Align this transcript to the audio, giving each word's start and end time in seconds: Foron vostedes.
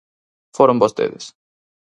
Foron 0.57 0.81
vostedes. 0.83 1.25